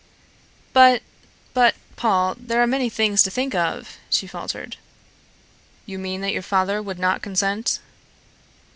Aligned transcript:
"But 0.73 1.03
but, 1.53 1.75
Paul, 1.95 2.33
there 2.39 2.59
are 2.59 2.65
many 2.65 2.89
things 2.89 3.21
to 3.21 3.29
think 3.29 3.53
of," 3.53 3.97
she 4.09 4.25
faltered. 4.25 4.77
"You 5.85 5.99
mean 5.99 6.21
that 6.21 6.33
your 6.33 6.41
father 6.41 6.81
would 6.81 6.97
not 6.97 7.21
consent?" 7.21 7.79